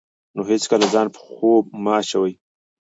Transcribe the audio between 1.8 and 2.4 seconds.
مه اچوئ.